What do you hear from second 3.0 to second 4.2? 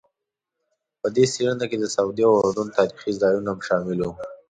ځایونه هم شامل وو.